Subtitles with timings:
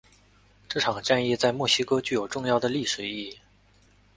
[0.67, 3.37] 这场战役在墨西哥具有重要的历史意义。